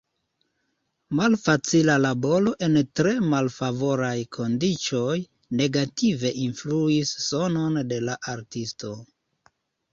[1.19, 5.13] Malfacila laboro en tre malfavoraj kondiĉoj
[5.63, 8.95] negative influis sanon de la artisto.